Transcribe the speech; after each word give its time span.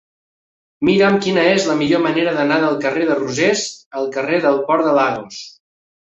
Mira'm 0.87 1.17
quina 1.25 1.41
és 1.49 1.65
la 1.71 1.75
millor 1.81 1.99
manera 2.05 2.33
d'anar 2.37 2.57
del 2.63 2.79
carrer 2.85 3.03
de 3.09 3.17
Rosés 3.19 3.61
al 3.99 4.09
carrer 4.15 4.39
del 4.47 4.57
Port 4.71 4.89
de 4.89 4.95
Lagos. 5.01 5.37